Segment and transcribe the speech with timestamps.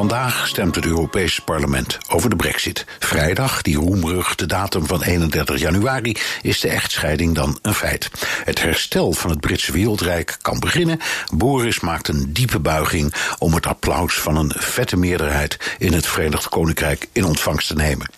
[0.00, 2.84] Vandaag stemt het Europese parlement over de brexit.
[2.98, 8.10] Vrijdag, die roemruchte datum van 31 januari, is de echtscheiding dan een feit.
[8.44, 11.00] Het herstel van het Britse wereldrijk kan beginnen.
[11.32, 16.48] Boris maakt een diepe buiging om het applaus van een vette meerderheid in het Verenigd
[16.48, 18.10] Koninkrijk in ontvangst te nemen.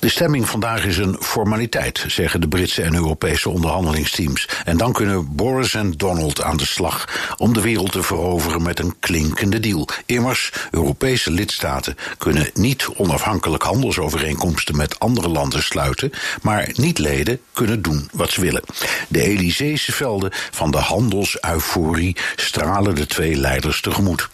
[0.00, 4.48] De stemming vandaag is een formaliteit, zeggen de Britse en Europese onderhandelingsteams.
[4.64, 8.78] En dan kunnen Boris en Donald aan de slag om de wereld te veroveren met
[8.78, 9.88] een klinkende deal.
[10.06, 16.12] Immers, Europese lidstaten kunnen niet onafhankelijk handelsovereenkomsten met andere landen sluiten,
[16.42, 18.62] maar niet-leden kunnen doen wat ze willen.
[19.08, 24.28] De Elyseese velden van de handelseuforie stralen de twee leiders tegemoet.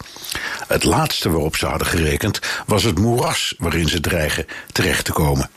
[0.67, 5.49] Het laatste waarop ze hadden gerekend was het moeras waarin ze dreigen terecht te komen.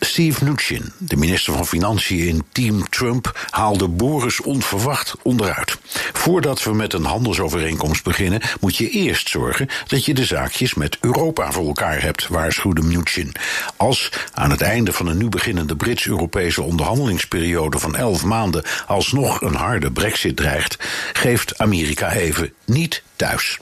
[0.00, 5.76] Steve Mnuchin, de minister van Financiën in Team Trump, haalde Boris onverwacht onderuit.
[6.12, 10.98] Voordat we met een handelsovereenkomst beginnen, moet je eerst zorgen dat je de zaakjes met
[11.00, 13.32] Europa voor elkaar hebt, waarschuwde Mnuchin.
[13.76, 19.54] Als aan het einde van een nu beginnende Brits-Europese onderhandelingsperiode van elf maanden alsnog een
[19.54, 20.76] harde brexit dreigt,
[21.12, 23.58] geeft Amerika even niet thuis.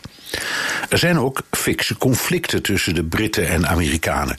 [0.89, 4.37] Er zijn ook fikse conflicten tussen de Britten en Amerikanen.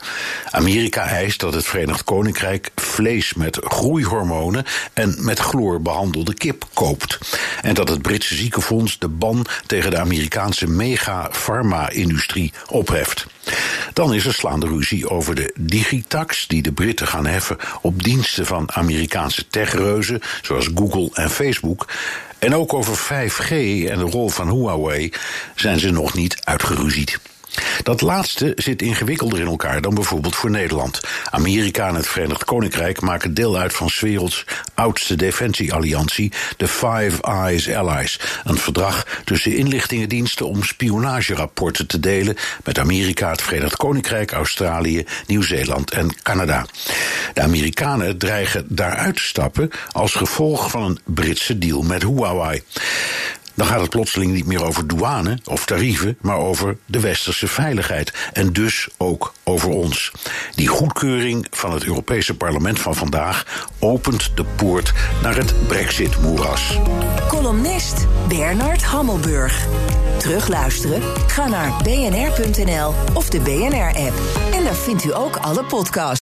[0.52, 7.17] Amerika eist dat het Verenigd Koninkrijk vlees met groeihormonen en met chloor behandelde kip koopt.
[7.61, 13.25] En dat het Britse ziekenfonds de ban tegen de Amerikaanse mega-farma-industrie opheft.
[13.94, 18.45] Dan is er slaande ruzie over de digitax die de Britten gaan heffen op diensten
[18.45, 21.88] van Amerikaanse techreuzen zoals Google en Facebook.
[22.44, 23.49] En ook over 5G
[23.89, 25.11] en de rol van Huawei
[25.55, 27.20] zijn ze nog niet uitgeruzied.
[27.83, 30.99] Dat laatste zit ingewikkelder in elkaar dan bijvoorbeeld voor Nederland.
[31.30, 37.21] Amerika en het Verenigd Koninkrijk maken deel uit van 's werelds oudste defensiealliantie, de Five
[37.21, 38.19] Eyes Allies.
[38.43, 45.91] Een verdrag tussen inlichtingendiensten om spionagerapporten te delen met Amerika, het Verenigd Koninkrijk, Australië, Nieuw-Zeeland
[45.91, 46.65] en Canada.
[47.33, 52.64] De Amerikanen dreigen daaruit te stappen als gevolg van een Britse deal met Huawei.
[53.53, 58.14] Dan gaat het plotseling niet meer over douane of tarieven, maar over de westerse veiligheid.
[58.33, 60.11] En dus ook over ons.
[60.55, 66.77] Die goedkeuring van het Europese parlement van vandaag opent de poort naar het Brexit-moeras.
[67.27, 69.67] Columnist Bernard Hammelburg.
[70.17, 71.02] Terugluisteren?
[71.27, 74.14] Ga naar bnr.nl of de BNR-app.
[74.53, 76.23] En daar vindt u ook alle podcasts.